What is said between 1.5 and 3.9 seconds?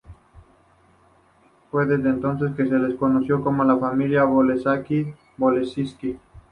Fue desde entonces que se les conoció como la